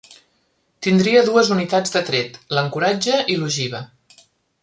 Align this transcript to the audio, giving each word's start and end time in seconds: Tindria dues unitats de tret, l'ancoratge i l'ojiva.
Tindria 0.85 1.21
dues 1.27 1.51
unitats 1.57 1.93
de 1.97 2.03
tret, 2.09 2.41
l'ancoratge 2.59 3.21
i 3.35 3.39
l'ojiva. 3.43 3.83